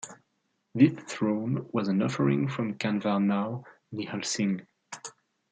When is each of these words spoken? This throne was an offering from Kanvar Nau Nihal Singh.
This 0.73 0.93
throne 1.07 1.69
was 1.73 1.87
an 1.87 2.01
offering 2.01 2.47
from 2.47 2.73
Kanvar 2.79 3.23
Nau 3.23 3.65
Nihal 3.93 4.25
Singh. 4.25 4.65